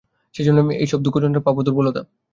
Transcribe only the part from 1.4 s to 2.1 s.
পাপ ও দুর্বলতা।